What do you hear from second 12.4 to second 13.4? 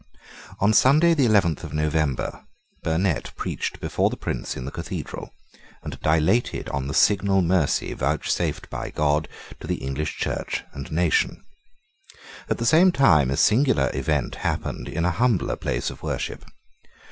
At the same time a